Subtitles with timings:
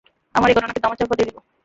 [0.35, 1.37] আমরা এই ঘটনাকে ধামাচাপা দিয়ে দেব।